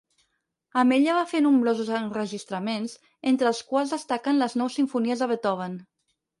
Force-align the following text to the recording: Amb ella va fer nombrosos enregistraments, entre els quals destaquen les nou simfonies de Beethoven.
Amb 0.83 0.95
ella 0.95 1.17
va 1.17 1.25
fer 1.33 1.41
nombrosos 1.47 1.91
enregistraments, 1.99 2.97
entre 3.35 3.53
els 3.53 3.61
quals 3.71 3.95
destaquen 3.99 4.43
les 4.43 4.59
nou 4.65 4.75
simfonies 4.81 5.25
de 5.27 5.33
Beethoven. 5.35 5.81